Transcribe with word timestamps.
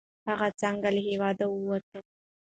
هغه 0.29 0.47
څنګه 0.61 0.89
له 0.95 1.01
هیواده 1.07 1.45
ووت؟ 1.49 1.85